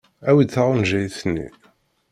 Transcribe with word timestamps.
Awi-d 0.29 0.49
taɣenjayt-nni. 0.53 1.47